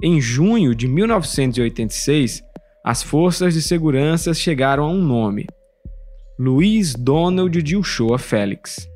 Em 0.00 0.20
junho 0.20 0.72
de 0.72 0.86
1986, 0.86 2.40
as 2.84 3.02
forças 3.02 3.54
de 3.54 3.60
segurança 3.60 4.32
chegaram 4.32 4.84
a 4.84 4.88
um 4.88 5.02
nome: 5.02 5.46
Luiz 6.38 6.94
Donald 6.94 7.60
de 7.60 7.76
Uchoa 7.76 8.18
Félix. 8.18 8.88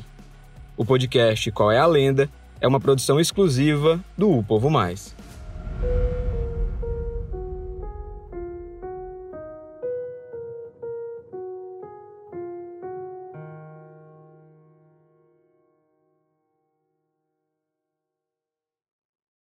O 0.76 0.84
podcast 0.84 1.50
Qual 1.52 1.72
é 1.72 1.78
a 1.78 1.86
Lenda 1.86 2.28
é 2.64 2.66
uma 2.66 2.80
produção 2.80 3.20
exclusiva 3.20 4.00
do 4.16 4.38
O 4.38 4.42
Povo 4.42 4.70
Mais. 4.70 5.14